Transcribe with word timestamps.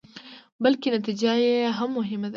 بلکې 0.63 0.87
نتيجه 0.97 1.31
يې 1.43 1.57
هم 1.77 1.89
مهمه 1.97 2.27
ده. 2.29 2.29